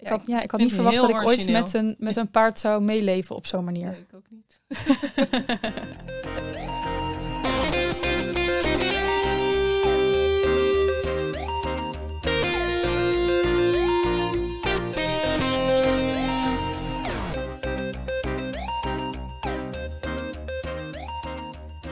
[0.00, 2.58] Ik had, ja, ik had niet verwacht dat ik ooit met een, met een paard
[2.58, 3.90] zou meeleven op zo'n manier.
[3.90, 4.60] Nee, ik ook niet.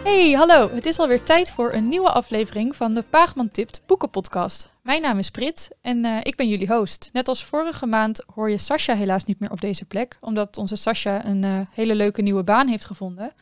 [0.08, 0.70] Hey, hallo.
[0.70, 4.76] Het is alweer tijd voor een nieuwe aflevering van de Paagman Tipt Boekenpodcast.
[4.82, 7.10] Mijn naam is Brit en uh, ik ben jullie host.
[7.12, 10.76] Net als vorige maand hoor je Sascha helaas niet meer op deze plek, omdat onze
[10.76, 13.32] Sascha een uh, hele leuke nieuwe baan heeft gevonden.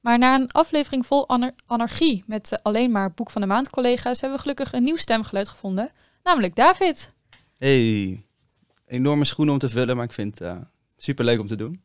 [0.00, 3.70] Maar na een aflevering vol anar anarchie met uh, alleen maar Boek van de Maand
[3.70, 5.90] collega's hebben we gelukkig een nieuw stemgeluid gevonden,
[6.22, 7.14] namelijk David.
[7.56, 8.24] Hey,
[8.86, 10.58] enorme schoenen om te vullen, maar ik vind het
[10.96, 11.83] super leuk om te doen.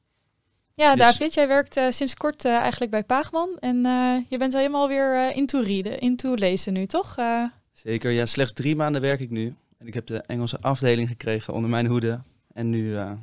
[0.80, 1.00] Ja, dus...
[1.00, 3.58] David, jij werkt uh, sinds kort uh, eigenlijk bij Paagman.
[3.60, 7.16] En uh, je bent al helemaal weer into readen, into lezen nu, toch?
[7.74, 8.26] Zeker, ja.
[8.26, 9.56] Slechts drie maanden werk ik nu.
[9.78, 12.20] En ik heb de Engelse afdeling gekregen onder mijn hoede.
[12.54, 13.18] En nu, ja,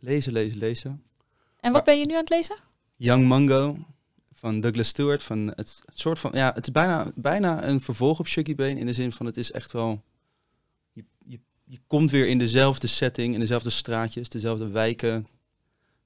[0.00, 1.02] lezen, lezen, lezen.
[1.60, 2.56] En wat ben je nu aan het lezen?
[2.96, 3.78] Young Mango
[4.32, 5.22] van Douglas Stewart.
[5.22, 8.78] Van het, het, soort van, ja, het is bijna, bijna een vervolg op Shuggy Bane.
[8.78, 10.02] In de zin van, het is echt wel...
[10.92, 15.26] Je, je, je komt weer in dezelfde setting, in dezelfde straatjes, dezelfde wijken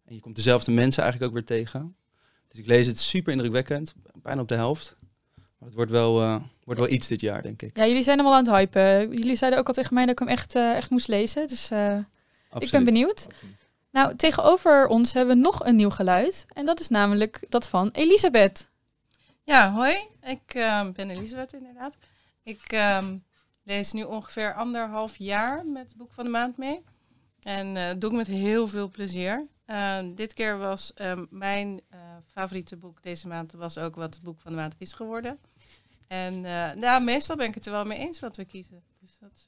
[0.08, 1.96] en je komt dezelfde mensen eigenlijk ook weer tegen.
[2.48, 4.96] Dus ik lees het super indrukwekkend, bijna op de helft.
[5.34, 7.76] Maar het wordt wel, uh, wordt wel iets dit jaar, denk ik.
[7.76, 9.16] Ja, jullie zijn allemaal aan het hypen.
[9.16, 11.48] Jullie zeiden ook al tegen mij dat ik hem echt, uh, echt moest lezen.
[11.48, 11.98] Dus uh,
[12.58, 13.24] ik ben benieuwd.
[13.24, 13.56] Absoluut.
[13.90, 16.46] Nou, tegenover ons hebben we nog een nieuw geluid.
[16.52, 18.70] En dat is namelijk dat van Elisabeth.
[19.44, 19.96] Ja, hoi.
[20.22, 20.52] Ik
[20.94, 21.96] ben Elisabeth inderdaad.
[22.42, 23.24] Ik um,
[23.64, 26.84] lees nu ongeveer anderhalf jaar met het Boek van de Maand mee.
[27.42, 29.46] En dat doe ik met heel veel plezier.
[29.70, 31.98] Uh, dit keer was um, mijn uh,
[32.32, 35.38] favoriete boek deze maand was ook wat het boek van de maand is geworden.
[36.06, 38.82] En uh, nou, meestal ben ik het er wel mee eens wat we kiezen.
[39.00, 39.44] Dus dat is,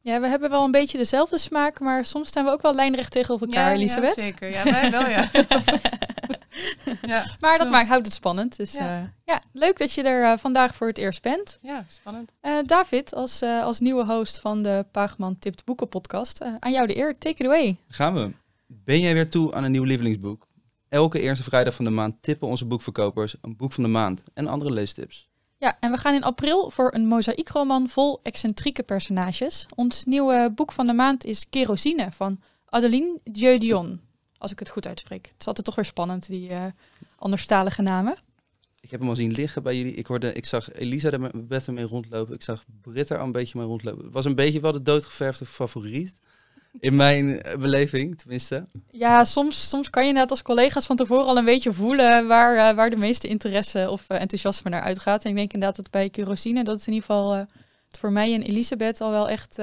[0.00, 3.12] ja, we hebben wel een beetje dezelfde smaak, maar soms staan we ook wel lijnrecht
[3.12, 4.16] tegenover elkaar, ja, Elisabeth.
[4.16, 4.50] Ja, zeker.
[4.50, 5.30] Ja, wij wel, ja.
[7.12, 8.56] ja maar dat maakt, houdt het spannend.
[8.56, 9.12] Dus ja.
[9.24, 11.58] ja leuk dat je er vandaag voor het eerst bent.
[11.62, 12.30] Ja, spannend.
[12.66, 17.18] David, als, als nieuwe host van de Paagman Tipt Boeken podcast, aan jou de eer.
[17.18, 17.76] Take it away.
[17.88, 18.44] Gaan we.
[18.66, 20.46] Ben jij weer toe aan een nieuw lievelingsboek?
[20.88, 24.46] Elke eerste vrijdag van de maand tippen onze boekverkopers een boek van de maand en
[24.46, 25.28] andere leestips.
[25.58, 29.66] Ja, en we gaan in april voor een mozaïekroman vol excentrieke personages.
[29.74, 34.00] Ons nieuwe boek van de maand is Kerosine van Adeline Dieudion.
[34.38, 35.26] Als ik het goed uitspreek.
[35.26, 36.64] Het is altijd toch weer spannend, die uh,
[37.16, 38.16] anderstalige namen.
[38.80, 39.94] Ik heb hem al zien liggen bij jullie.
[39.94, 42.34] Ik, hoorde, ik zag Elisa er met mee rondlopen.
[42.34, 44.04] Ik zag Britt er al een beetje mee rondlopen.
[44.04, 46.18] Het was een beetje wel de doodgeverfde favoriet.
[46.80, 48.66] In mijn beleving, tenminste.
[48.90, 52.56] Ja, soms, soms kan je net als collega's van tevoren al een beetje voelen waar,
[52.56, 55.24] uh, waar de meeste interesse of uh, enthousiasme naar uitgaat.
[55.24, 57.46] En ik denk inderdaad dat bij kerosine, dat het in ieder geval
[57.98, 59.56] voor mij en Elisabeth al wel echt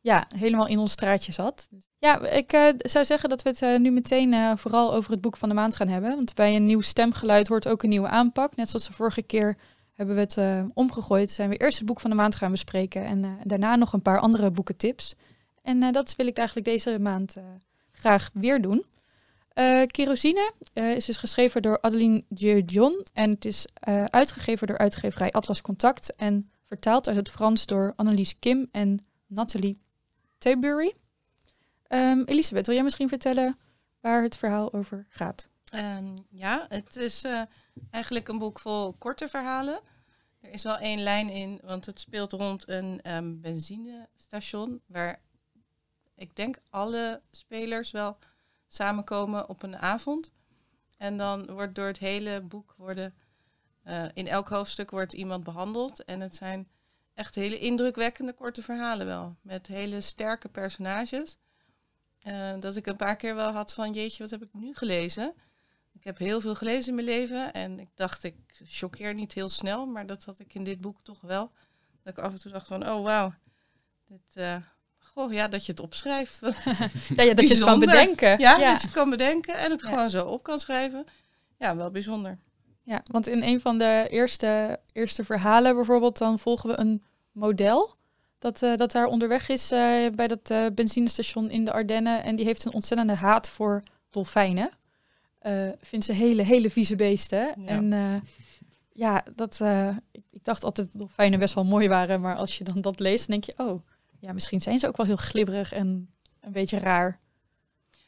[0.00, 1.68] ja, helemaal in ons straatje zat.
[1.98, 5.54] Ja, ik zou zeggen dat we het nu meteen vooral over het boek van de
[5.54, 6.14] maand gaan hebben.
[6.14, 8.56] Want bij een nieuw stemgeluid hoort ook een nieuwe aanpak.
[8.56, 9.56] Net zoals de vorige keer
[9.92, 10.38] hebben we het
[10.74, 11.30] omgegooid.
[11.30, 14.20] Zijn we eerst het boek van de maand gaan bespreken en daarna nog een paar
[14.20, 15.14] andere boekentips.
[15.68, 17.44] En uh, dat wil ik eigenlijk deze maand uh,
[17.90, 18.84] graag weer doen.
[19.54, 23.66] Uh, Kerosine is dus geschreven door Adeline Dieu-Dion en het is
[24.06, 29.78] uitgegeven door uitgeverij Atlas Contact en vertaald uit het Frans door Annelies Kim en Nathalie
[30.38, 30.94] Taybury.
[31.88, 33.58] Um, Elisabeth, wil jij misschien vertellen
[34.00, 35.48] waar het verhaal over gaat?
[35.74, 37.24] Um, ja, het is
[37.90, 39.80] eigenlijk een boek vol korte verhalen.
[40.40, 45.20] Er is wel één lijn in, want het speelt rond een um, benzinestation waar
[46.18, 48.18] ik denk alle spelers wel
[48.66, 50.32] samenkomen op een avond.
[50.96, 53.14] En dan wordt door het hele boek worden,
[53.86, 56.04] uh, in elk hoofdstuk wordt iemand behandeld.
[56.04, 56.68] En het zijn
[57.14, 59.36] echt hele indrukwekkende korte verhalen wel.
[59.42, 61.38] Met hele sterke personages.
[62.26, 65.34] Uh, dat ik een paar keer wel had van, jeetje, wat heb ik nu gelezen?
[65.92, 69.48] Ik heb heel veel gelezen in mijn leven en ik dacht, ik choqueer niet heel
[69.48, 71.52] snel, maar dat had ik in dit boek toch wel.
[72.02, 73.34] Dat ik af en toe dacht van, oh wauw,
[74.06, 74.56] dit, uh,
[75.26, 76.40] ja, dat je het opschrijft.
[77.16, 78.38] ja, ja, dat je het kan bedenken.
[78.38, 81.06] Ja, dat je het kan bedenken en het gewoon zo op kan schrijven.
[81.58, 82.38] Ja, wel bijzonder.
[82.82, 87.96] Ja, want in een van de eerste, eerste verhalen bijvoorbeeld, dan volgen we een model.
[88.38, 89.78] Dat, uh, dat daar onderweg is uh,
[90.14, 92.22] bij dat uh, benzinestation in de Ardennen.
[92.22, 94.70] En die heeft een ontzettende haat voor dolfijnen.
[95.80, 97.38] vindt ze hele, hele vieze beesten.
[97.38, 97.66] Ja.
[97.66, 98.22] En
[98.92, 99.60] ja, dat,
[100.10, 102.20] ik, ik, dacht altijd dat dolfijnen best wel mooi waren.
[102.20, 103.80] Maar als je dan dat leest, dan denk je, oh,
[104.18, 106.10] ja, misschien zijn ze ook wel heel glibberig en
[106.40, 107.18] een beetje raar.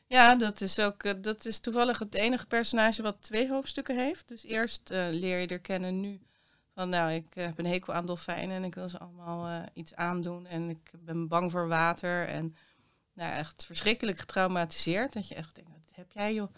[0.06, 4.28] Ja, dat is ook uh, dat is toevallig het enige personage wat twee hoofdstukken heeft.
[4.28, 6.20] Dus eerst uh, leer je er kennen nu
[6.74, 9.94] van nou, ik uh, heb een hekel aan dolfijnen en ik wil ze allemaal iets
[9.94, 12.56] aandoen en ik ben bang voor water en
[13.12, 15.12] nou, echt verschrikkelijk getraumatiseerd.
[15.12, 16.54] Dat je echt denkt, wat heb jij joh?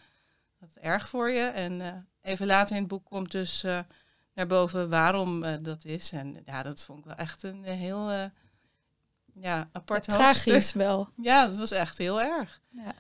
[0.59, 1.43] Wat erg voor je.
[1.43, 3.79] En eh, even later in het boek komt dus eh,
[4.35, 6.13] naar boven waarom eh, dat is.
[6.13, 8.25] En ja, dat vond ik wel echt een eh, heel eh,
[9.33, 10.45] ja, apart hoofdstuk.
[10.45, 11.09] Tragisch wel.
[11.23, 12.61] Ja, dat was echt heel erg.
[12.71, 12.95] Ja.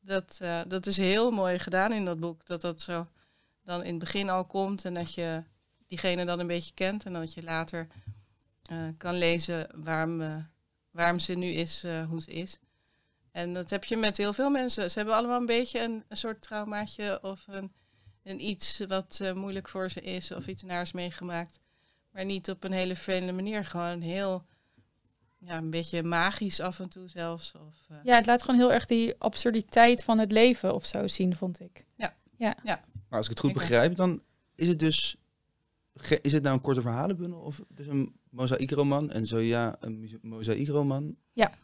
[0.00, 2.46] Dat, eh, dat is heel mooi gedaan in dat boek.
[2.46, 3.06] Dat dat zo
[3.62, 5.42] dan in het begin al komt en dat je
[5.86, 7.04] diegene dan een beetje kent.
[7.04, 7.88] En dat je later
[8.62, 10.36] eh, kan lezen waarom, eh,
[10.90, 12.58] waarom ze nu is hoe ze is.
[13.32, 14.90] En dat heb je met heel veel mensen.
[14.90, 17.72] Ze hebben allemaal een beetje een, een soort traumaatje of een,
[18.22, 21.60] een iets wat moeilijk voor ze is of iets naars meegemaakt.
[22.10, 23.64] Maar niet op een hele vervelende manier.
[23.64, 24.46] Gewoon heel,
[25.38, 27.54] ja, een beetje magisch af en toe zelfs.
[27.68, 31.08] Of, eh, Ja, het laat gewoon heel erg die absurditeit van het leven of zo
[31.08, 31.86] zien, vond ik.
[33.08, 34.22] Maar als ik het goed begrijp, dan
[34.54, 35.16] is het dus...
[36.22, 39.10] Is het nou een korte verhalenbundel of dus een mozaïekroman?
[39.10, 41.16] En zo ja, een mozaïekroman.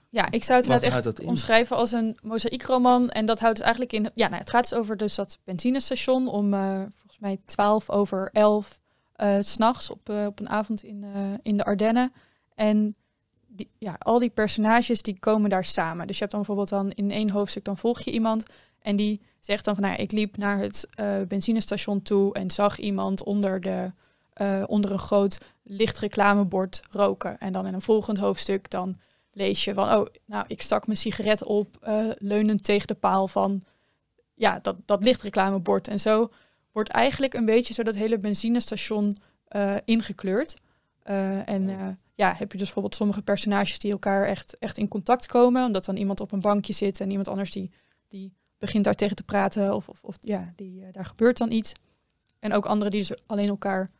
[0.08, 3.08] Ja, ik zou het Wat echt dat omschrijven als een mozaïekroman.
[3.08, 4.10] En dat houdt dus eigenlijk in...
[4.14, 8.28] Ja, nou, het gaat dus over dus dat benzinestation om eh, volgens mij 12 over
[8.32, 8.80] 11
[9.14, 12.12] eh, s s'nachts op, eh, op een avond in, eh, in de Ardennen.
[12.54, 12.96] En
[13.56, 16.06] die, ja, al die personages die komen daar samen.
[16.06, 18.46] Dus je hebt dan bijvoorbeeld dan in één hoofdstuk dan volg je iemand
[18.80, 22.78] en die zegt dan van nou, ik liep naar het eh, benzinestation toe en zag
[22.78, 23.92] iemand onder, de,
[24.32, 27.38] eh, onder een groot licht reclamebord roken.
[27.38, 28.94] En dan in een volgend hoofdstuk dan
[29.32, 33.28] lees je van oh, nou, ik stak mijn sigaret op, eh, leunend tegen de paal
[33.28, 33.62] van
[34.34, 35.88] ja, dat, dat lichtreclamebord.
[35.88, 36.30] En zo
[36.72, 39.16] wordt eigenlijk een beetje zo dat hele benzinestation
[39.84, 40.60] ingekleurd.
[41.44, 45.64] En ja, heb je dus bijvoorbeeld sommige personages die elkaar echt, echt in contact komen.
[45.64, 47.70] Omdat dan iemand op een bankje zit en iemand anders die,
[48.08, 49.74] die begint daar tegen te praten.
[49.74, 51.72] Of, of, of ja, die, eh, daar gebeurt dan iets.
[52.38, 53.90] En ook anderen die dus alleen elkaar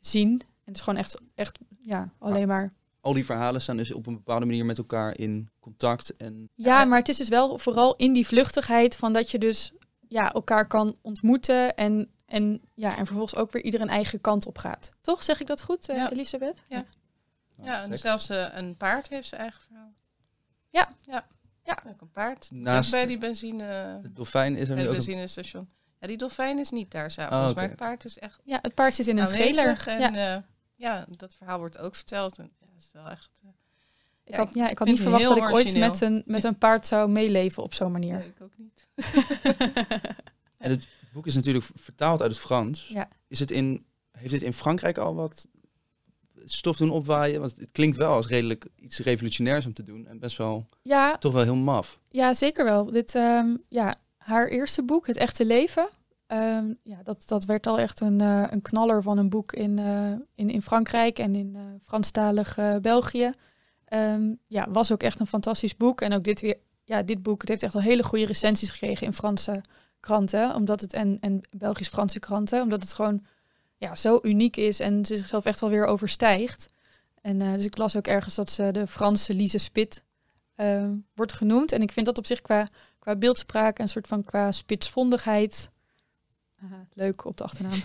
[0.00, 0.30] zien.
[0.30, 2.72] En het is gewoon echt, echt ja, alleen maar...
[3.00, 6.16] Al die verhalen staan dus op een bepaalde manier met elkaar in contact.
[6.16, 9.38] En Ja, Eh, maar het is dus wel vooral in die vluchtigheid van dat je
[9.38, 9.72] dus
[10.08, 11.76] ja, elkaar kan ontmoeten.
[11.76, 14.92] En, en, ja, en vervolgens ook weer ieder een eigen kant op gaat.
[15.00, 15.22] Toch?
[15.22, 16.10] Zeg ik dat goed, eh, Ja.
[16.10, 16.64] Elisabeth?
[16.68, 16.84] Ja.
[17.60, 19.92] Nou, Ja, en zelfs eh, een paard heeft zijn eigen verhaal.
[20.70, 20.88] Ja.
[21.06, 21.26] Ja.
[21.64, 21.78] Ja.
[21.88, 22.48] Ook een paard.
[22.50, 25.04] Naast bij die benzine, de dolfijn is er nu het ook een...
[25.04, 25.68] benzinestation.
[25.98, 28.74] Ja, die dolfijn is niet daar s'avonds, Oh, maar het paard is echt Ja, het
[28.74, 29.84] paard zit in een trailer.
[29.86, 30.10] En ja.
[30.14, 30.44] ja.
[30.74, 32.38] ja, dat verhaal wordt ook verteld.
[32.38, 33.30] En, ja, dat is wel echt...
[33.44, 33.48] eh,
[34.24, 36.58] Ik had, ja, ik had niet het verwacht dat ik ooit met een, met een
[36.58, 38.16] paard zou meeleven op zo'n manier.
[38.18, 38.88] nee, ik ook niet.
[40.58, 42.88] En het boek is natuurlijk vertaald uit het Frans.
[42.88, 43.08] Ja.
[43.26, 45.46] Is het in, heeft dit in Frankrijk al wat
[46.44, 47.40] stof doen opwaaien?
[47.40, 50.06] Want het klinkt wel als redelijk iets revolutionairs om te doen.
[50.06, 51.98] En best wel, Ja, toch wel heel maf.
[52.08, 52.90] ja, zeker wel.
[52.90, 55.88] Dit, ehm, ja, haar eerste boek, Het Echte Leven.
[56.26, 59.78] ehm, ja, dat, dat werd al echt een, eh, een knaller van een boek in,
[59.78, 63.32] eh, in, in Frankrijk en in eh, Franstalig België.
[63.84, 66.00] Ehm, ja, was ook echt een fantastisch boek.
[66.00, 69.06] En ook dit weer, ja, dit boek, het heeft echt al hele goede recensies gekregen
[69.06, 69.60] in Franse
[70.00, 73.24] kranten, omdat het en, en Belgisch-Franse kranten, omdat het gewoon
[73.80, 76.66] ja, zo uniek is en ze zichzelf echt alweer overstijgt.
[77.20, 80.04] En eh, dus ik las ook ergens dat ze de Franse Lise Spit
[80.54, 81.72] eh, wordt genoemd.
[81.72, 82.68] En ik vind dat op zich qua,
[82.98, 85.70] qua beeldspraak en soort van qua spitsvondigheid.
[86.62, 87.80] Aha, leuk op de achternaam.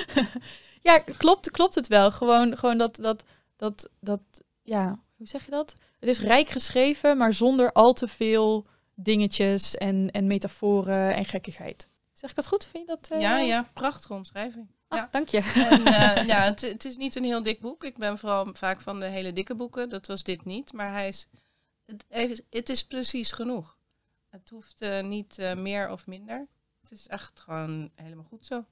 [0.88, 2.10] ja, klopt, klopt het wel.
[2.10, 3.24] Gewoon, gewoon dat, dat,
[3.56, 4.20] dat, dat,
[4.62, 5.74] ja, hoe zeg je dat?
[6.00, 11.88] Het is rijk geschreven, maar zonder al te veel dingetjes en, en metaforen en gekkigheid.
[12.18, 12.64] Zeg ik dat goed?
[12.72, 13.08] Vind je dat?
[13.10, 14.68] eh, Ja, ja, prachtige omschrijving.
[14.88, 15.08] Ja.
[15.10, 15.52] dank je.
[15.70, 17.84] En, eh, ja, het, het is niet een heel dik boek.
[17.84, 19.88] Ik ben vooral vaak van de hele dikke boeken.
[19.88, 20.72] Dat was dit niet.
[20.72, 21.26] Maar hij is,
[21.86, 23.76] het, is- het is precies genoeg.
[24.28, 26.46] Het hoeft eh, niet meer of minder.
[26.80, 28.64] Het is echt gewoon helemaal goed zo.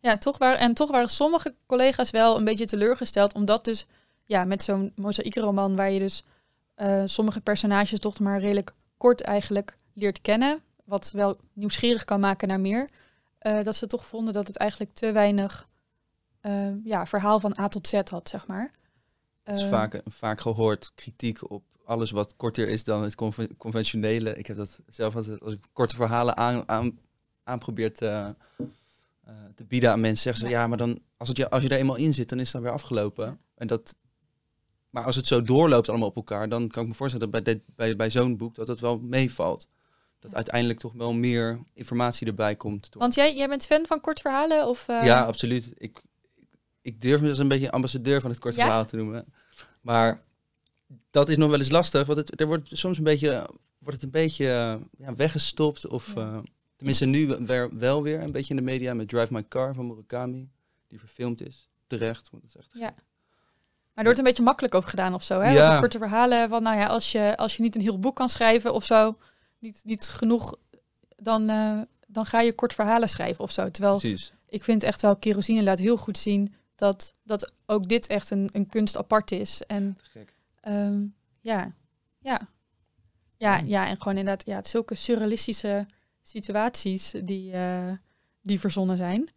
[0.00, 3.86] Ja, toch waren, en toch waren sommige collega's wel een beetje teleurgesteld, omdat dus
[4.24, 6.22] ja, met zo'n mozaïekroman waar je dus
[7.04, 12.60] sommige personages toch maar redelijk kort eigenlijk leert kennen, wat wel nieuwsgierig kan maken naar
[12.60, 12.88] meer,
[13.38, 15.68] eh, dat ze toch vonden dat het eigenlijk te weinig
[16.40, 18.70] eh, ja, verhaal van A tot Z had, zeg maar.
[19.42, 23.56] Het is Eh, vaak, vaak gehoord kritiek op alles wat korter is dan het conven-
[23.56, 24.34] conventionele.
[24.34, 26.98] Ik heb dat zelf altijd, als ik korte verhalen aan, aan,
[27.44, 28.34] aan probeer te,
[29.54, 31.78] te bieden aan mensen, zeggen ze ja, maar dan als, het, je- als je er
[31.78, 33.40] eenmaal in zit, dan is dan weer afgelopen.
[33.54, 33.96] En dat,
[34.90, 37.54] maar als het zo doorloopt allemaal op elkaar, dan kan ik me voorstellen dat bij,
[37.54, 39.68] dit- bij, bij zo'n boek dat het wel meevalt.
[40.20, 42.92] Dat uiteindelijk toch wel meer informatie erbij komt.
[42.92, 44.66] door- Want jij, jij bent fan van kort verhalen?
[44.68, 45.70] Of, eh, ja, absoluut.
[45.76, 45.98] Ik,
[46.82, 48.64] ik durf me dus een beetje ambassadeur van het korte Ja?
[48.64, 49.24] verhaal te noemen.
[49.80, 50.20] Maar
[51.10, 53.46] dat is nog wel eens lastig, want het, er wordt soms een beetje,
[53.78, 54.74] wordt het een beetje eh,
[55.06, 55.86] ja, weggestopt.
[55.86, 56.20] Of Ja.
[56.20, 56.38] eh,
[56.76, 59.86] tenminste nu wel, wel weer een beetje in de media met Drive My Car van
[59.86, 60.48] Murakami,
[60.88, 61.68] die verfilmd is.
[61.86, 62.80] Terecht, want het is echt Ja.
[63.94, 65.40] Maar er wordt een beetje makkelijk over gedaan of zo.
[65.40, 65.52] Hè?
[65.52, 65.78] Ja.
[65.80, 66.48] Korte verhalen.
[66.48, 69.16] Van, nou ja, als je, als je niet een heel boek kan schrijven of zo,
[69.58, 70.56] niet, niet genoeg,
[71.16, 73.70] dan, eh, dan ga je kort verhalen schrijven of zo.
[73.70, 74.32] Terwijl Precies.
[74.48, 78.48] ik vind echt wel, kerosine laat heel goed zien dat, dat ook dit echt een,
[78.52, 79.62] een kunst apart is.
[79.62, 79.98] En
[80.60, 81.06] ehm,
[81.40, 81.72] ja,
[82.20, 82.48] ja.
[83.36, 85.86] Ja, ja, en gewoon inderdaad, ja, zulke surrealistische
[86.22, 87.92] situaties die, eh,
[88.42, 89.22] die verzonnen zijn.
[89.22, 89.30] Ik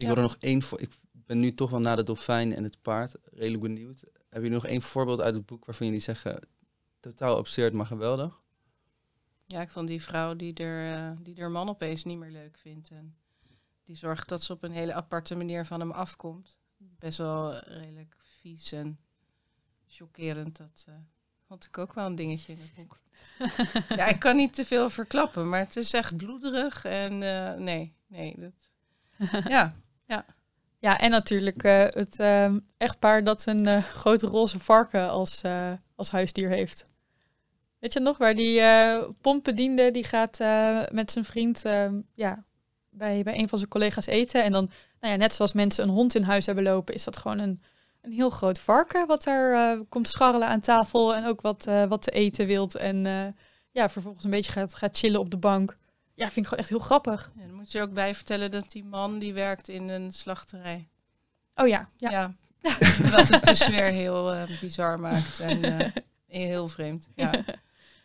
[0.00, 0.06] Ja.
[0.06, 0.80] wil er nog één voor.
[0.80, 4.02] Ik ben nu toch wel na de dolfijn en het paard redelijk benieuwd.
[4.28, 6.48] Heb je nog één voorbeeld uit het boek waarvan jullie zeggen
[7.00, 8.42] totaal absurd, maar geweldig?
[9.46, 12.58] Ja, ik vond die vrouw die er, eh, die er man opeens niet meer leuk
[12.58, 12.90] vindt.
[12.90, 13.16] En
[13.84, 16.58] die zorgt dat ze op een hele aparte manier van hem afkomt.
[16.76, 18.98] Best wel redelijk vies en
[19.86, 20.56] chockerend.
[20.56, 20.94] Dat eh,
[21.46, 22.98] vond ik ook wel een dingetje in het boek.
[23.98, 26.84] ja, ik kan niet te veel verklappen, maar het is echt bloederig.
[26.84, 28.34] En eh, nee, nee.
[28.38, 28.72] Dat...
[29.48, 29.76] Ja,
[30.78, 35.42] Ja, en natuurlijk eh, het ehm, echtpaar dat een grote roze varken als,
[35.94, 36.84] als huisdier heeft.
[37.84, 42.44] Weet je nog, waar die eh pompbediende, die gaat eh, met zijn vriend ehm, ja,
[42.90, 44.42] bij, bij een van zijn collega's eten.
[44.42, 47.16] En dan, nou ja, net zoals mensen een hond in huis hebben lopen, is dat
[47.16, 47.60] gewoon een,
[48.00, 52.02] een heel groot varken wat daar eh, komt scharrelen aan tafel en ook wat, wat
[52.02, 52.74] te eten wilt.
[52.74, 53.04] En
[53.70, 55.76] ja, vervolgens een beetje gaat, gaat chillen op de bank.
[56.14, 57.32] Ja, vind ik gewoon echt heel grappig.
[57.40, 60.88] en dan moet je ook bij vertellen dat die man die werkt in een slachterij.
[61.54, 62.10] Oh ja, ja.
[62.10, 62.34] Ja.
[63.16, 65.92] Wat het dus weer heel bizar maakt en
[66.26, 67.08] heel vreemd.
[67.14, 67.30] Ja.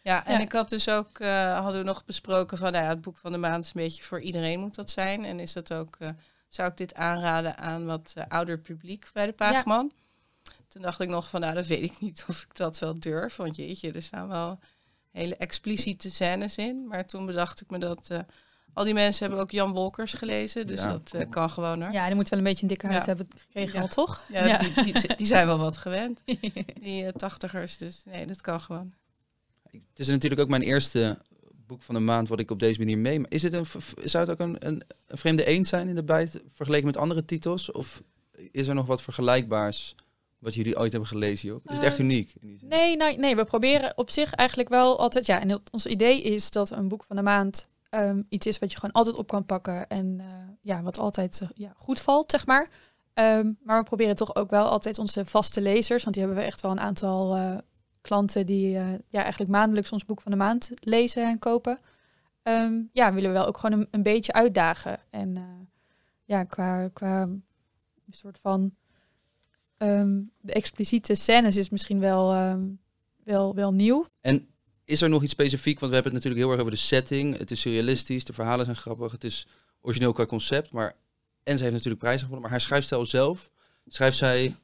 [0.10, 0.40] Ja, en Ja.
[0.40, 3.32] ik had dus ook, eh, hadden we nog besproken van, nou ja, het boek van
[3.32, 5.26] de maand is een beetje voor iedereen moet dat zijn.
[5.26, 6.10] En is dat ook, eh,
[6.48, 9.92] zou ik dit aanraden aan wat eh, ouder publiek bij de Paagman?
[10.68, 13.36] Toen dacht ik nog van, nou, dat weet ik niet of ik dat wel durf.
[13.36, 14.60] Want jeetje, er staan wel
[15.12, 16.88] hele expliciete scènes in.
[16.88, 18.20] Maar toen bedacht ik me dat eh,
[18.74, 20.68] al die mensen hebben ook Jan Wolkers gelezen.
[20.68, 20.88] Dus Ja.
[21.04, 21.92] dat kan gewoon hoor.
[21.92, 23.06] Ja, die moet wel een beetje een dikke huid Ja.
[23.16, 23.82] hebben gekregen Ja.
[23.82, 24.24] al, toch?
[24.28, 26.22] Ja, Die, die, die zijn wel wat gewend,
[26.82, 27.78] die tachtigers.
[27.78, 28.94] Dus nee, dat kan gewoon.
[29.72, 31.22] Het is natuurlijk ook mijn eerste
[31.68, 33.22] boek van de maand wat ik op deze manier mee.
[33.28, 33.66] Is het een,
[34.04, 37.26] zou het ook een, een, een vreemde eend zijn in de bijt vergeleken met andere
[37.26, 37.72] titels?
[37.72, 38.02] Of
[38.52, 39.96] is er nog wat vergelijkbaars
[40.40, 41.50] wat jullie ooit hebben gelezen?
[41.50, 41.60] Joh?
[41.66, 42.34] Is het echt Eh, uniek?
[42.40, 42.70] In die zin?
[42.70, 45.26] Nee, nou, nee, we proberen op zich eigenlijk wel altijd.
[45.26, 48.72] Ja, en ons idee is dat een boek van de maand ehm, iets is wat
[48.72, 49.88] je gewoon altijd op kan pakken.
[49.88, 50.26] En eh,
[50.62, 52.70] ja, wat altijd eh, ja, goed valt, zeg maar.
[53.14, 56.04] Ehm, maar we proberen toch ook wel altijd onze vaste lezers.
[56.04, 57.58] Want die hebben we echt wel een aantal eh,
[58.02, 61.80] klanten die eh, ja, eigenlijk maandelijks ons boek van de maand lezen en kopen.
[62.44, 65.00] Ehm, ja, willen we wel ook gewoon een, beetje uitdagen.
[65.10, 65.44] En eh,
[66.26, 67.30] ja, qua, qua
[68.12, 68.76] soort van
[69.78, 72.68] ehm, de expliciete scènes is misschien wel, ehm,
[73.24, 74.06] wel, wel nieuw.
[74.22, 74.48] En
[74.86, 75.80] is er nog iets specifiek?
[75.80, 77.38] Want we hebben het natuurlijk heel erg over de setting.
[77.38, 79.12] Het is surrealistisch, de verhalen zijn grappig.
[79.12, 79.48] Het is
[79.82, 80.72] origineel qua concept.
[80.72, 80.96] Maar,
[81.44, 82.42] en ze heeft natuurlijk prijzen gewonnen.
[82.42, 83.50] Maar haar schrijfstijl zelf,
[83.88, 84.56] schrijft zij...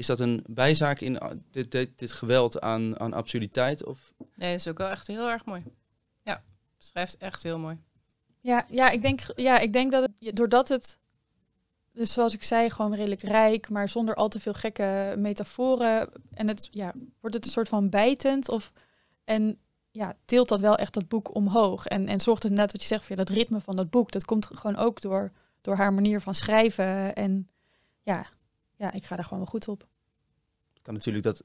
[0.00, 3.84] Is dat een bijzaak in ah, dit, dit, dit geweld aan, aan absurditeit?
[3.84, 5.64] Of Nee, dat is ook wel echt heel erg mooi.
[6.22, 6.42] Ja,
[6.78, 7.78] schrijft echt heel mooi.
[8.40, 10.98] Ja, ja, ik denk, ja, ik denk dat het, doordat het,
[11.92, 16.08] dus zoals ik zei, gewoon redelijk rijk, maar zonder al te veel gekke metaforen.
[16.34, 18.72] En het, ja, wordt het een soort van bijtend of,
[19.24, 19.58] en
[19.90, 21.86] ja, tilt dat wel echt dat boek omhoog.
[21.86, 24.24] En, en zorgt het net wat je zegt, ja, dat ritme van dat boek, dat
[24.24, 27.14] komt gewoon ook door, door haar manier van schrijven.
[27.14, 27.48] En
[28.02, 28.26] ja,
[28.76, 29.88] ja, ik ga daar gewoon wel goed op.
[30.82, 31.42] kan natuurlijk dat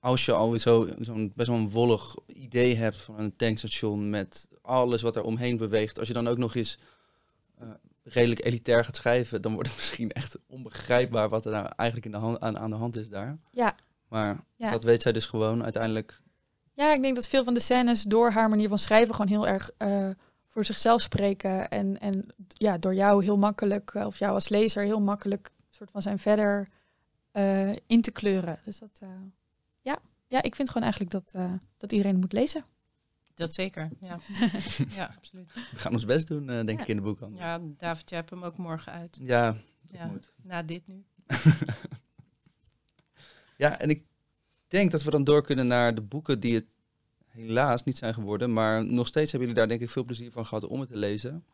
[0.00, 4.48] als je al zo, zo'n best wel een wollig idee hebt van een tankstation met
[4.62, 6.78] alles wat er omheen beweegt, als je dan ook nog eens
[7.58, 7.68] eh,
[8.02, 12.20] redelijk elitair gaat schrijven, dan wordt het misschien echt onbegrijpbaar wat er nou eigenlijk in
[12.20, 13.38] de hand, aan, aan de hand is daar.
[13.50, 13.74] Ja.
[14.08, 14.70] Maar Ja.
[14.70, 16.20] dat weet zij dus gewoon uiteindelijk.
[16.74, 19.46] Ja, ik denk dat veel van de scènes door haar manier van schrijven gewoon heel
[19.48, 20.08] erg eh,
[20.46, 21.68] voor zichzelf spreken.
[21.68, 25.90] En, en ja, door jou heel makkelijk, eh, of jou als lezer heel makkelijk, soort
[25.90, 26.68] van zijn verder
[27.30, 28.58] eh, in te kleuren.
[28.64, 29.08] Dus dat, eh,
[29.80, 29.98] ja.
[30.26, 32.64] ja, ik vind gewoon eigenlijk dat, eh, dat iedereen moet lezen.
[33.34, 34.18] Dat zeker, ja.
[34.98, 35.52] ja, absoluut.
[35.54, 36.80] We gaan ons best doen, eh, denk Ja.
[36.80, 37.40] ik, in de boekhandel.
[37.42, 39.18] Ja, David, jij hebt hem ook morgen uit.
[39.22, 40.32] Ja, dat Ja, moet.
[40.42, 41.04] na dit nu.
[43.56, 44.04] Ja, en ik
[44.68, 46.66] denk dat we dan door kunnen naar de boeken die het
[47.26, 48.52] helaas niet zijn geworden.
[48.52, 50.96] Maar nog steeds hebben jullie daar denk ik veel plezier van gehad om het te
[50.96, 51.44] lezen.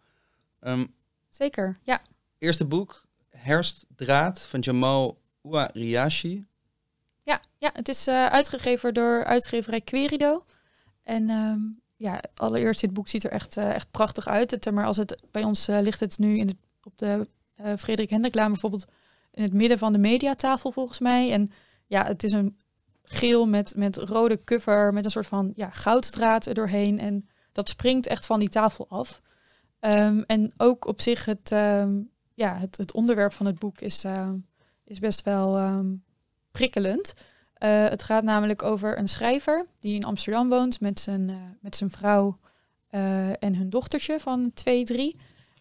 [0.61, 0.87] Ehm,
[1.29, 2.03] Zeker, ja.
[2.39, 6.47] eerste boek, Herfstdraad van Jamal Ouariashi.
[7.23, 10.45] Ja, ja het is eh, uitgegeven door uitgeverij Querido.
[11.03, 11.59] En ehm,
[11.97, 14.51] ja, allereerst, dit boek ziet er echt, eh, echt prachtig uit.
[14.51, 17.29] Het, maar als het bij ons eh, ligt het nu in op de
[17.79, 18.85] Frederik Hendriklaan bijvoorbeeld
[19.31, 21.33] in het midden van de mediatafel volgens mij.
[21.33, 21.51] En
[21.87, 22.57] ja, het is een
[23.03, 26.99] geel met, met rode cover met een soort van ja, gouddraad er doorheen.
[26.99, 29.21] En dat springt echt van die tafel af.
[29.81, 32.01] Ehm, en ook op zich het, ehm,
[32.35, 34.05] ja, het, het onderwerp van het boek is,
[34.87, 35.95] is best wel ehm,
[36.51, 37.15] prikkelend.
[37.57, 41.77] Eh, het gaat namelijk over een schrijver die in Amsterdam woont met zijn, eh, met
[41.77, 42.39] zijn vrouw
[42.87, 45.17] eh, en hun dochtertje van twee, drie.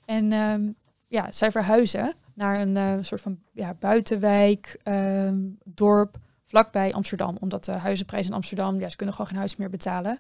[0.05, 0.72] En ehm,
[1.08, 7.38] ja, zij verhuizen naar een soort van ja, buitenwijk, ehm, dorp, vlakbij Amsterdam.
[7.39, 10.20] Omdat de huizenprijs in Amsterdam, ja, ze kunnen gewoon geen huis meer betalen.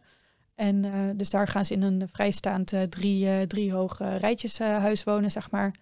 [0.55, 0.81] En
[1.17, 5.75] dus daar gaan ze in een vrijstaand drie, drie hoge rijtjeshuis wonen, zeg maar.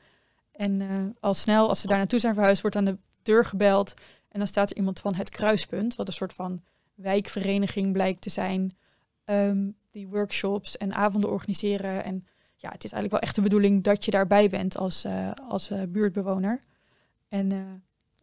[0.51, 0.82] En
[1.20, 3.94] al snel, als ze daar naartoe zijn verhuisd, wordt aan de deur gebeld.
[4.30, 6.62] En dan staat er iemand van het kruispunt, wat een soort van
[6.94, 8.75] wijkvereniging blijkt te zijn.
[9.24, 12.03] ehm, die workshops en avonden organiseren.
[12.03, 12.25] En
[12.56, 15.70] ja, het is eigenlijk wel echt de bedoeling dat je daarbij bent als, eh, als
[15.70, 16.60] eh, buurtbewoner.
[17.27, 17.60] En eh,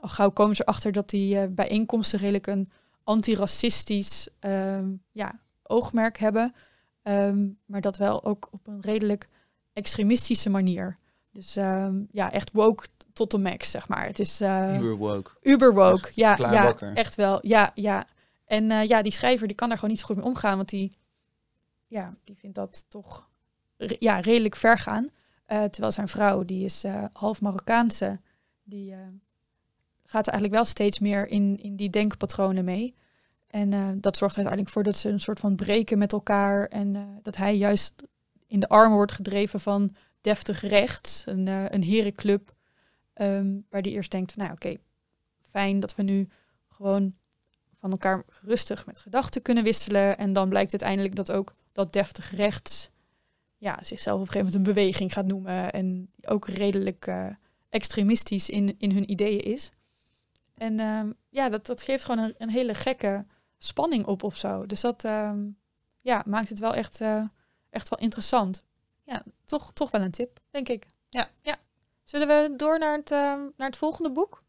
[0.00, 2.68] al gauw komen ze erachter dat die bijeenkomsten redelijk een
[3.04, 6.54] antiracistisch ehm, ja, oogmerk hebben.
[7.02, 9.28] Ehm, maar dat wel ook op een redelijk
[9.72, 10.98] extremistische manier.
[11.32, 14.06] Dus ehm, ja, echt woke tot de max, zeg maar.
[14.06, 15.30] Het is eh, Uber woke.
[15.42, 16.10] uber woke.
[16.14, 16.94] Ja, ja wakker.
[16.94, 17.46] echt wel.
[17.46, 18.06] Ja, ja.
[18.44, 20.68] En eh, ja, die schrijver die kan daar gewoon niet zo goed mee omgaan, want
[20.68, 20.96] die,
[21.86, 23.28] ja, die vindt dat toch
[23.76, 25.08] re- ja, redelijk ver gaan.
[25.46, 28.20] Eh, terwijl zijn vrouw, die is half Marokkaanse,
[28.62, 28.94] die
[30.04, 32.94] gaat er eigenlijk wel steeds meer in, in die denkpatronen mee.
[33.46, 33.70] En
[34.00, 36.66] dat zorgt er uiteindelijk voor dat ze een soort van breken met elkaar.
[36.66, 37.94] En dat hij juist
[38.46, 42.58] in de armen wordt gedreven van deftig rechts, een, eh, een herenclub.
[43.12, 44.76] ehm, waar die eerst denkt, nou oké,
[45.50, 46.28] fijn dat we nu
[46.68, 47.14] gewoon
[47.78, 50.18] van elkaar rustig met gedachten kunnen wisselen.
[50.18, 52.90] En dan blijkt uiteindelijk dat ook dat deftig rechts
[53.56, 55.72] ja, zichzelf op een gegeven moment een beweging gaat noemen.
[55.72, 57.26] En ook redelijk eh,
[57.68, 59.70] extremistisch in, in hun ideeën is.
[60.54, 63.26] En ehm, ja, dat, dat geeft gewoon een, een hele gekke
[63.58, 64.66] spanning op of zo.
[64.66, 65.48] Dus dat ehm,
[66.00, 67.24] ja, maakt het wel echt, eh,
[67.70, 68.64] echt wel interessant.
[69.10, 70.86] Ja, toch, toch wel een tip, denk ik.
[71.08, 71.30] Ja.
[71.42, 71.56] ja.
[72.04, 74.42] Zullen we door naar het, ehm, naar het volgende boek?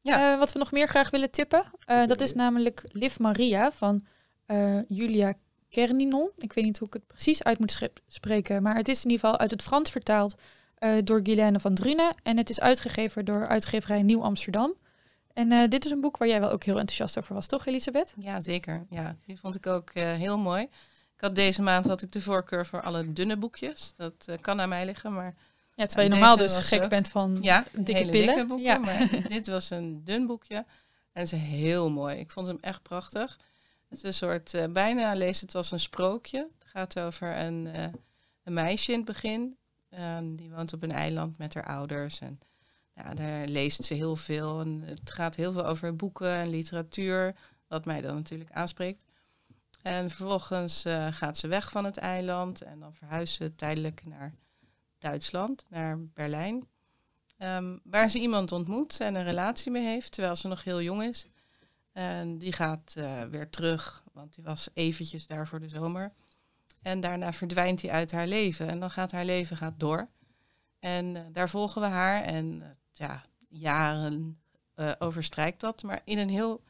[0.00, 0.32] Ja.
[0.32, 1.64] Eh, wat we nog meer graag willen tippen.
[1.86, 4.06] Eh, dat is namelijk Liv Maria van
[4.46, 5.34] eh, Julia
[5.68, 6.30] Kerninon.
[6.36, 8.62] Ik weet niet hoe ik het precies uit moet spreken.
[8.62, 10.34] Maar het is in ieder geval uit het Frans vertaald
[10.74, 12.14] eh, door Guylaine van Drunen.
[12.22, 14.74] En het is uitgegeven door uitgeverij Nieuw Amsterdam.
[15.32, 17.66] En eh, dit is een boek waar jij wel ook heel enthousiast over was, toch
[17.66, 18.14] Elisabeth?
[18.18, 18.84] Ja, zeker.
[18.88, 20.68] Ja, die vond ik ook eh, heel mooi.
[21.22, 23.92] Had deze maand had ik de voorkeur voor alle dunne boekjes.
[23.96, 25.34] Dat eh, kan aan mij liggen, maar
[25.74, 28.26] Ja, terwijl je En normaal dus gek ook- bent van ja, dikke pillen.
[28.26, 28.66] dikke boeken.
[28.66, 28.78] Ja.
[28.78, 30.64] Maar dit was een dun boekje
[31.12, 32.16] en ze heel mooi.
[32.18, 33.38] Ik vond hem echt prachtig.
[33.88, 36.38] Het is een soort, eh, bijna leest het als een sprookje.
[36.58, 37.84] Het gaat over een, eh,
[38.44, 39.56] een meisje in het begin.
[39.88, 42.20] En die woont op een eiland met haar ouders.
[42.20, 42.40] En
[42.96, 44.60] ja, daar leest ze heel veel.
[44.60, 47.34] En het gaat heel veel over boeken en literatuur.
[47.68, 49.04] Wat mij dan natuurlijk aanspreekt.
[49.82, 52.62] En vervolgens eh, gaat ze weg van het eiland.
[52.62, 54.34] En dan verhuist ze tijdelijk naar
[54.98, 56.68] Duitsland, naar Berlijn.
[57.36, 61.02] Ehm, waar ze iemand ontmoet en een relatie mee heeft, terwijl ze nog heel jong
[61.02, 61.26] is.
[61.92, 66.12] En die gaat eh, weer terug, want die was eventjes daar voor de zomer.
[66.82, 68.68] En daarna verdwijnt hij uit haar leven.
[68.68, 70.08] En dan gaat haar leven gaat door.
[70.78, 72.22] En eh, daar volgen we haar.
[72.22, 74.36] En ja, jaren
[74.98, 75.82] overstrijkt dat.
[75.82, 76.62] Maar in een heel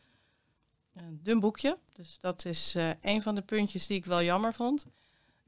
[0.94, 1.78] eh, dun boekje.
[1.92, 4.86] Dus dat is eh, een van de puntjes die ik wel jammer vond.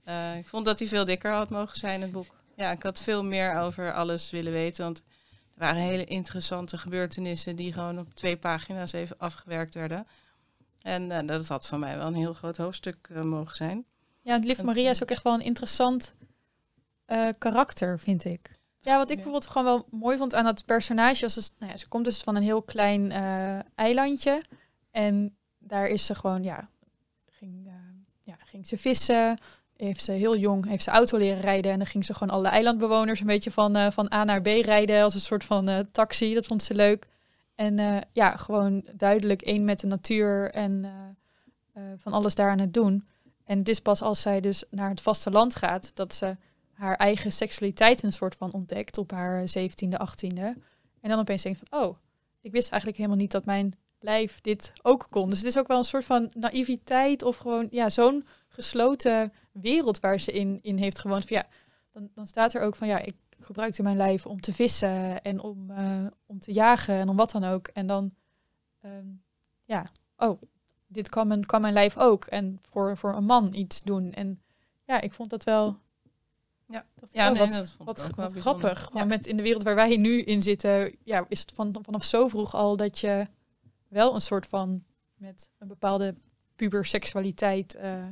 [0.04, 2.34] Eh, ik vond dat hij veel dikker had mogen zijn, het boek.
[2.56, 4.84] Ja, ik had veel meer over alles willen weten.
[4.84, 5.04] Want er
[5.54, 10.06] waren hele interessante gebeurtenissen die gewoon op twee pagina's even afgewerkt werden.
[10.82, 13.84] En eh, dat had van mij wel een heel groot hoofdstuk mogen zijn.
[14.20, 16.14] Ja, Het, Maria eh, is ook echt wel een interessant
[17.38, 18.58] karakter, vind ik.
[18.80, 21.78] Ja, wat ik bijvoorbeeld gewoon wel mooi vond aan dat personage, was dus, nou ja,
[21.78, 23.12] ze komt dus van een heel klein
[23.74, 24.42] eilandje.
[24.94, 26.68] En daar is ze gewoon, ja,
[27.26, 27.72] ging, eh,
[28.20, 29.38] ja, ging ze vissen.
[29.76, 31.72] Heeft ze heel jong, heeft ze auto leren rijden.
[31.72, 34.46] En dan ging ze gewoon alle eilandbewoners een beetje van, eh, van A naar B
[34.46, 36.34] rijden als een soort van eh, taxi.
[36.34, 37.06] Dat vond ze leuk.
[37.54, 40.86] En ja, gewoon duidelijk één met de natuur en
[41.96, 43.06] van alles daar aan het doen.
[43.44, 46.36] En het is pas als zij dus naar het vasteland gaat dat ze
[46.72, 50.56] haar eigen seksualiteit een soort van ontdekt op haar zeventiende, achttiende.
[51.00, 51.96] En dan opeens denkt van, oh,
[52.40, 55.30] ik wist eigenlijk helemaal niet dat mijn lijf dit ook kon.
[55.30, 60.00] Dus het is ook wel een soort van naïviteit of gewoon ja, zo'n gesloten wereld
[60.00, 61.26] waar ze in, in heeft gewoond.
[61.26, 61.46] Van, ja,
[61.92, 65.40] dan, dan staat er ook van ja, ik gebruikte mijn lijf om te vissen en
[65.40, 67.66] om, eh, om te jagen en om wat dan ook.
[67.68, 68.14] En dan,
[68.80, 69.06] ehm,
[69.64, 69.86] ja,
[70.16, 70.42] oh,
[70.86, 72.24] dit kan mijn, kan mijn lijf ook.
[72.24, 74.12] En voor, voor een man iets doen.
[74.12, 74.42] En
[74.84, 75.78] ja, ik vond dat wel.
[76.66, 76.86] Ja.
[77.00, 78.76] ik, Ja, nee, wat, dat vond wat, ook wel wat bijzonder.
[78.76, 78.98] grappig.
[78.98, 79.04] Ja.
[79.04, 82.28] met in de wereld waar wij nu in zitten, ja, is het van, vanaf zo
[82.28, 83.26] vroeg al dat je
[83.94, 86.14] wel een soort van met een bepaalde
[86.56, 88.06] puberseksualiteit eh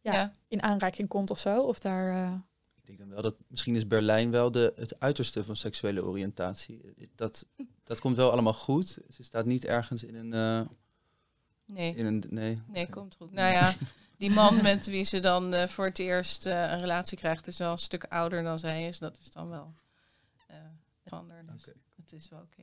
[0.00, 0.32] ja, Ja.
[0.48, 1.62] in aanraking komt of zo.
[1.62, 2.10] Of daar.
[2.26, 2.34] eh,
[2.74, 6.80] Ik denk dan wel dat misschien is Berlijn wel de, het uiterste van seksuele oriëntatie.
[7.14, 7.46] Dat,
[7.84, 8.98] dat komt wel allemaal goed.
[9.10, 10.32] Ze staat niet ergens in een...
[10.32, 10.68] eh,
[11.64, 12.62] Nee, in een nee.
[12.66, 13.32] nee, komt goed.
[13.32, 13.74] Nou ja,
[14.16, 17.58] die man met wie ze dan eh, voor het eerst eh, een relatie krijgt, is
[17.58, 18.98] wel een stuk ouder dan zij is.
[18.98, 19.74] Dat is dan wel
[20.46, 20.56] eh
[21.08, 21.44] ander.
[21.52, 21.64] Dus
[21.96, 22.62] het is wel oké.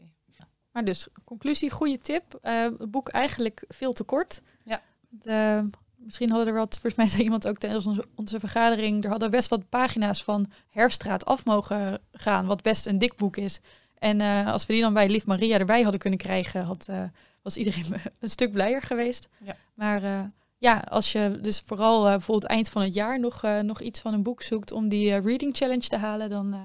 [0.79, 2.39] Maar dus, conclusie, goede tip.
[2.41, 4.41] Eh, het boek eigenlijk veel te kort.
[4.63, 4.81] Ja.
[5.09, 9.09] De, misschien hadden er wat, volgens mij zei iemand ook tijdens onze, onze vergadering, er
[9.09, 13.59] hadden best wat pagina's van Herstraat af mogen gaan, wat best een dik boek is.
[13.97, 17.03] En eh, als we die dan bij Lief Maria erbij hadden kunnen krijgen, had, eh,
[17.41, 17.85] was iedereen
[18.19, 19.27] een stuk blijer geweest.
[19.43, 19.55] Ja.
[19.75, 20.23] Maar eh,
[20.59, 23.99] ja, als je dus vooral eh, bijvoorbeeld eind van het jaar nog, eh, nog iets
[23.99, 26.59] van een boek zoekt om die eh, reading challenge te halen, dan eh,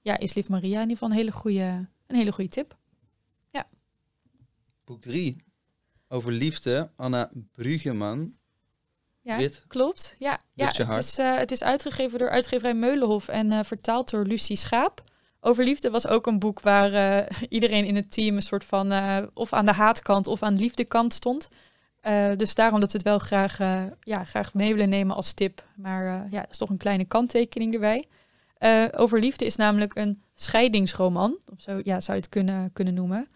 [0.00, 2.78] ja, is Lief Maria in ieder geval een hele goede, een hele goede tip.
[4.90, 5.36] Boek 3.
[6.08, 6.90] Over liefde.
[6.96, 8.34] Anna Bruggeman.
[9.20, 10.14] Ja, klopt.
[10.18, 14.24] Ja, ja het, is, eh, het is uitgegeven door uitgeverij Meulenhof en eh, vertaald door
[14.24, 15.04] Lucie Schaap.
[15.40, 18.92] Over liefde was ook een boek waar eh, iedereen in het team een soort van
[19.34, 21.48] of aan de haatkant of aan de liefdekant stond.
[22.36, 23.58] Dus daarom dat we het wel graag,
[24.00, 25.64] ja, graag mee willen nemen als tip.
[25.76, 28.08] Maar ja, dat is toch een kleine kanttekening erbij.
[28.96, 33.28] Over liefde is namelijk een scheidingsroman, of zo ja, zou je het kunnen, kunnen noemen.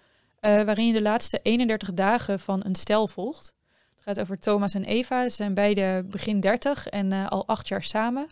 [0.44, 3.54] Eh, waarin je de laatste 31 dagen van een stel volgt.
[3.94, 5.28] Het gaat over Thomas en Eva.
[5.28, 8.26] Ze zijn beide begin 30 en eh, al acht jaar samen.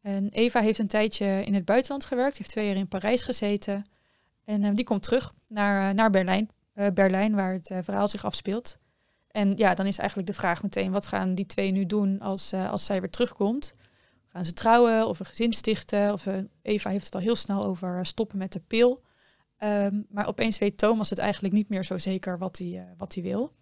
[0.00, 3.84] En Eva heeft een tijdje in het buitenland gewerkt, heeft twee jaar in Parijs gezeten.
[4.44, 6.50] En eh, die komt terug naar, naar Berlijn,
[6.94, 8.78] Berlijn, waar het verhaal zich afspeelt.
[9.30, 12.52] En ja, dan is eigenlijk de vraag meteen, wat gaan die twee nu doen als,
[12.52, 13.72] als zij weer terugkomt?
[14.26, 16.12] Gaan ze trouwen of een gezin stichten?
[16.12, 16.26] Of
[16.62, 19.04] Eva heeft het al heel snel over stoppen met de pil.
[19.58, 23.14] Ehm, maar opeens weet Thomas het eigenlijk niet meer zo zeker wat hij, eh, wat
[23.14, 23.52] hij wil.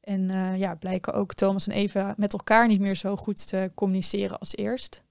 [0.00, 3.70] En eh, ja, blijken ook Thomas en Eva met elkaar niet meer zo goed te
[3.74, 5.02] communiceren als eerst.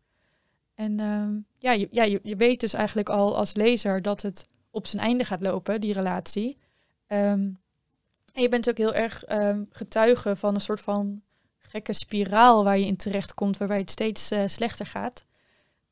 [0.76, 4.48] En ehm, ja, je, ja je, je weet dus eigenlijk al als lezer dat het
[4.70, 6.58] op zijn einde gaat lopen, die relatie.
[7.08, 7.50] Ehm,
[8.34, 9.24] en je bent ook heel erg
[9.70, 11.22] getuige van een soort van
[11.72, 15.26] gekke spiraal waar je in terecht komt, waarbij het steeds eh, slechter gaat.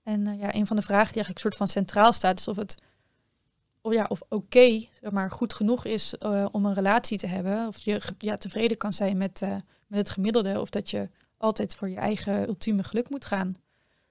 [0.04, 2.76] En ja, een van de vragen die eigenlijk soort van centraal staat, is of het
[3.82, 7.68] of ja, of oké, zeg maar, goed genoeg is eh, om een relatie te hebben.
[7.68, 9.56] Of je ja, tevreden kan zijn met, eh,
[9.88, 10.62] met het gemiddelde.
[10.62, 13.56] Of dat je altijd voor je eigen ultieme geluk moet gaan.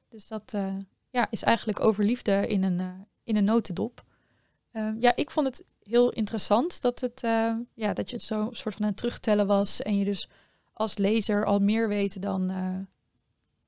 [0.08, 0.76] Dus dat eh,
[1.10, 4.04] ja, is eigenlijk over liefde in een, in een notendop.
[4.72, 7.20] Ehm, ja, ik vond het heel interessant dat, het,
[7.74, 9.82] ja, dat je het zo een soort van het terugtellen was.
[9.82, 10.28] En je dus
[10.72, 12.52] als lezer al meer weet dan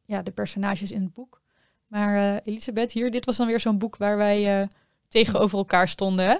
[0.04, 1.40] ja, de personages in het boek.
[1.86, 4.68] Maar Elisabeth, hier, dit was dan weer zo'n boek waar wij
[5.10, 6.24] tegenover elkaar stonden.
[6.26, 6.36] Hè?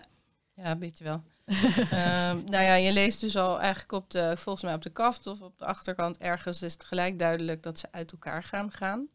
[0.62, 1.22] Ja, een beetje wel.
[1.90, 5.26] Ehm, nou ja, je leest dus al eigenlijk op de, volgens mij op de kaft
[5.26, 9.08] of op de achterkant ergens is het gelijk duidelijk dat ze uit elkaar gaan gaan.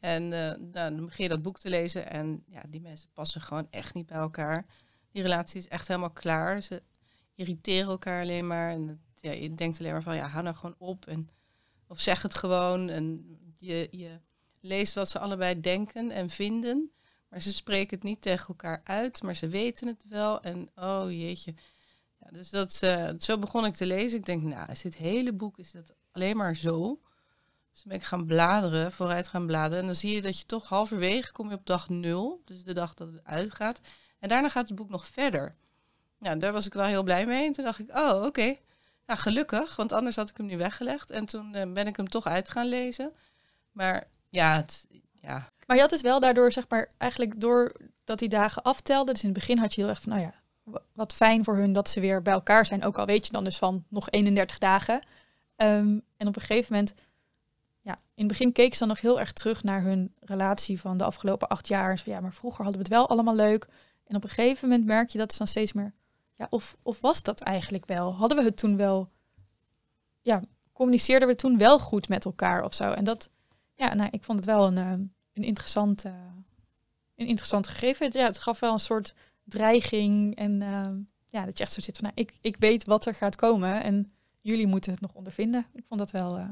[0.00, 3.66] En nou, dan begin je dat boek te lezen en ja, die mensen passen gewoon
[3.70, 4.66] echt niet bij elkaar.
[5.12, 6.62] Die relatie is echt helemaal klaar.
[6.62, 6.82] Ze
[7.34, 8.70] irriteren elkaar alleen maar.
[8.70, 11.06] En het- ja, je denkt alleen maar van, ja, hou nou gewoon op.
[11.06, 11.28] En,
[11.86, 12.88] of zeg het gewoon.
[12.88, 14.20] En je, je
[14.60, 16.92] leest wat ze allebei denken en vinden.
[17.32, 20.42] Maar ze spreken het niet tegen elkaar uit, maar ze weten het wel.
[20.42, 21.54] En oh jeetje.
[22.18, 24.18] Ja, dus dat, eh, zo begon ik te lezen.
[24.18, 27.00] Ik denk, nou, is dit hele boek is dat alleen maar zo?
[27.70, 29.78] Dus ben ik gaan bladeren, vooruit gaan bladeren.
[29.78, 32.42] En dan zie je dat je toch halverwege kom je op dag nul.
[32.44, 33.80] Dus de dag dat het uitgaat.
[34.18, 35.56] En daarna gaat het boek nog verder.
[36.18, 37.46] Ja, daar was ik wel heel blij mee.
[37.46, 38.56] En toen dacht ik, oh, oké.
[39.06, 41.10] Ja, gelukkig, want anders had ik hem nu weggelegd.
[41.10, 43.12] En toen eh, ben ik hem toch uit gaan lezen.
[43.70, 44.86] Maar ja, het,
[45.22, 47.72] ja, Maar je had dus wel daardoor, zeg maar, eigenlijk door
[48.04, 49.14] dat die dagen aftelden.
[49.14, 51.56] Dus in het begin had je heel erg van, nou ja, wa- wat fijn voor
[51.56, 52.84] hun dat ze weer bij elkaar zijn.
[52.84, 55.00] Ook al weet je dan dus van nog 31 dagen.
[55.56, 56.94] Ehm, en op een gegeven moment,
[57.80, 60.96] ja, in het begin keek ze dan nog heel erg terug naar hun relatie van
[60.96, 61.98] de afgelopen acht jaar.
[61.98, 63.66] Van, ja, maar vroeger hadden we het wel allemaal leuk.
[64.06, 65.92] En op een gegeven moment merk je dat ze dan steeds meer,
[66.36, 68.14] ja, of, of was dat eigenlijk wel?
[68.14, 69.10] Hadden we het toen wel,
[70.20, 72.92] ja, communiceerden we toen wel goed met elkaar of zo?
[72.92, 73.28] En dat,
[73.82, 75.00] ja, nou, ik vond het wel een, ehm,
[75.32, 76.12] een interessant, eh,
[77.16, 78.10] een interessant gegeven.
[78.12, 79.14] Ja, het gaf wel een soort
[79.44, 83.06] dreiging en ehm, ja, dat je echt zo zit van, nou, ik, ik weet wat
[83.06, 85.66] er gaat komen en jullie moeten het nog ondervinden.
[85.72, 86.48] Ik vond dat wel eh,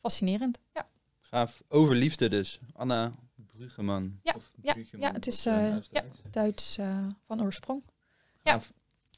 [0.00, 0.58] fascinerend.
[0.74, 0.86] Ja,
[1.20, 1.62] Gaaf.
[1.68, 2.60] Over liefde dus.
[2.72, 4.20] Anna Bruggeman.
[4.22, 6.20] Ja, Of ja, Bruggeman, ja, het is, eh, uitspreekt.
[6.30, 7.84] Duits eh, van oorsprong.
[8.42, 8.60] ja.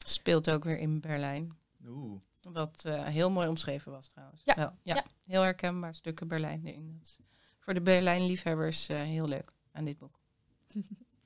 [0.05, 1.57] Speelt ook weer in Berlijn.
[1.87, 2.19] Oeh.
[2.41, 4.41] Wat eh, heel mooi omschreven was trouwens.
[4.45, 4.95] Ja, Wel, ja.
[4.95, 5.03] ja.
[5.25, 6.97] Heel herkenbaar stukken Berlijn erin.
[6.97, 7.17] Dat is
[7.61, 10.19] voor de Berlijn-liefhebbers eh, heel leuk aan dit boek.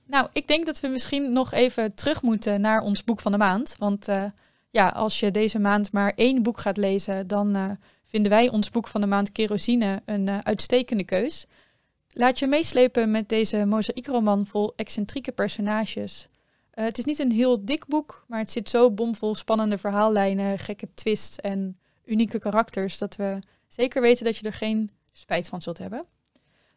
[0.07, 3.37] Nou, ik denk dat we misschien nog even terug moeten naar ons boek van de
[3.37, 3.75] maand.
[3.79, 4.23] Want eh,
[4.69, 7.69] ja, als je deze maand maar één boek gaat lezen, dan eh,
[8.03, 11.45] vinden wij ons boek van de maand Kerosine een uitstekende keus.
[12.07, 16.27] laat je meeslepen met deze mozaïekroman vol excentrieke personages.
[16.71, 20.87] Het is niet een heel dik boek, maar het zit zo bomvol spannende verhaallijnen, gekke
[20.93, 25.77] twists en unieke karakters dat we zeker weten dat je er geen spijt van zult
[25.77, 26.05] hebben.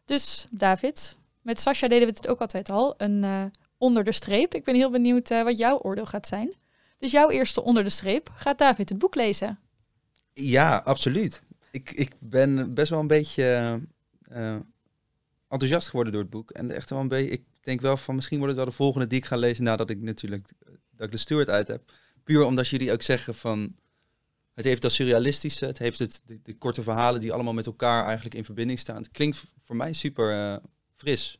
[0.09, 3.43] Dus David, met Sascha deden we het ook altijd al, een eh,
[3.77, 4.53] onder de streep.
[4.53, 6.53] Ik ben heel benieuwd eh, wat jouw oordeel gaat zijn.
[6.97, 9.59] Dus jouw eerste onder de streep gaat David het boek lezen.
[10.33, 11.41] Ja, absoluut.
[11.71, 13.79] Ik, ik ben best wel een beetje
[14.21, 14.55] eh,
[15.47, 16.51] enthousiast geworden door het boek.
[16.51, 19.07] En echt wel een beetje, ik denk wel van misschien wordt het wel de volgende
[19.07, 20.49] die ik ga lezen nadat ik natuurlijk
[20.95, 21.91] dat de Stewart uit heb.
[22.23, 23.75] Puur omdat jullie ook zeggen van
[24.53, 28.05] het heeft dat surrealistische, het heeft het, de, de korte verhalen die allemaal met elkaar
[28.05, 28.95] eigenlijk in verbinding staan.
[28.97, 30.57] Het klinkt voor mij super eh,
[30.95, 31.37] fris.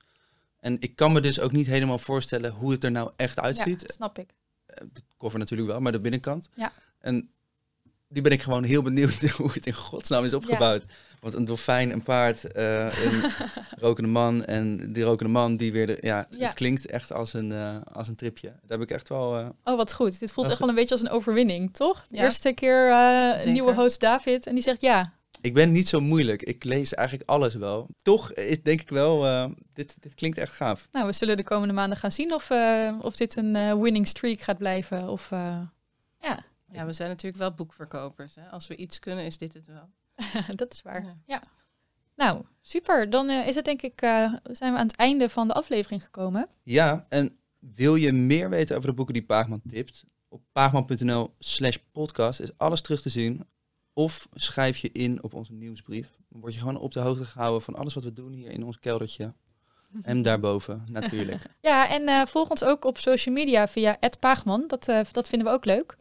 [0.60, 3.82] En ik kan me dus ook niet helemaal voorstellen hoe het er nou echt uitziet.
[3.82, 4.30] Ja, snap ik.
[4.66, 6.50] Eh, De cover natuurlijk wel, maar de binnenkant.
[6.56, 6.72] Ja.
[7.00, 7.30] En
[8.10, 10.84] die ben ik gewoon heel benieuwd hoe het in godsnaam is opgebouwd.
[11.20, 13.22] Want een dolfijn, een paard, eh, een
[13.86, 16.46] rokende man en die rokende man die weer de, ja, Ja.
[16.46, 18.48] het klinkt echt als een, eh, als een tripje.
[18.48, 19.38] Daar heb ik echt wel.
[19.38, 20.20] eh, Oh, wat goed.
[20.20, 22.06] Dit voelt echt wel een beetje als een overwinning, toch?
[22.08, 22.24] De Ja.
[22.24, 25.14] eerste keer eh, een nieuwe host David en die zegt ja.
[25.42, 26.42] ik ben niet zo moeilijk.
[26.44, 27.88] Ik lees eigenlijk alles wel.
[28.02, 30.88] Toch is, denk ik wel, eh, dit, dit klinkt echt gaaf.
[30.92, 34.08] Nou, we zullen de komende maanden gaan zien of, eh, of dit een eh, winning
[34.08, 35.08] streak gaat blijven.
[35.10, 35.60] Of, eh,
[36.22, 36.40] ja,
[36.72, 38.36] Ja, we zijn natuurlijk wel boekverkopers.
[38.36, 38.50] Hè?
[38.50, 39.90] Als we iets kunnen, is dit het wel.
[40.56, 41.04] dat is waar.
[41.04, 41.18] Ja.
[41.26, 41.42] Ja.
[42.16, 43.10] Nou, super.
[43.10, 46.04] Dan eh, is het denk ik, eh, zijn we aan het einde van de aflevering
[46.04, 46.50] gekomen.
[46.64, 50.04] Ja, en wil je meer weten over de boeken die Paagman tipt?
[50.28, 53.46] Op paagman.nl slash podcast is alles terug te zien.
[53.94, 56.10] Of schrijf je in op onze nieuwsbrief.
[56.30, 58.64] Dan word je gewoon op de hoogte gehouden van alles wat we doen hier in
[58.64, 59.34] ons keldertje.
[60.02, 61.42] En daarboven natuurlijk.
[61.62, 64.64] Ja, en eh, volg ons ook op social media via @paagman.
[64.68, 65.98] Dat, eh, dat vinden we ook leuk.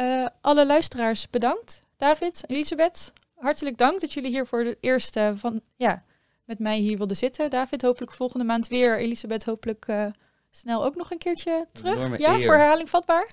[0.00, 1.86] Eh, alle luisteraars bedankt.
[1.96, 6.04] David, Elisabeth, hartelijk dank dat jullie hier voor het eerst eh, van, ja,
[6.44, 7.50] met mij hier wilden zitten.
[7.50, 8.98] David, hopelijk volgende maand weer.
[8.98, 10.06] Elisabeth, hopelijk eh,
[10.50, 12.18] snel ook nog een keertje terug.
[12.18, 12.44] Ja, eer.
[12.44, 13.32] voor herhaling vatbaar.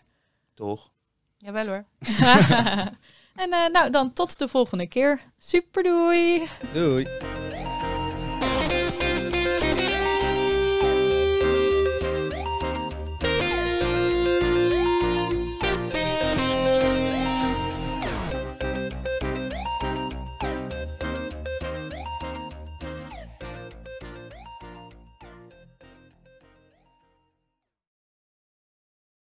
[0.53, 0.91] Toch?
[1.37, 1.85] Jawel hoor.
[3.43, 5.21] en eh, nou, dan tot de volgende keer.
[5.37, 6.47] Super doei!
[6.73, 7.07] Doei!